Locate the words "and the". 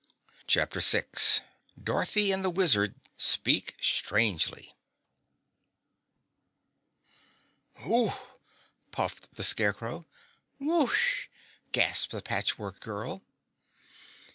2.31-2.49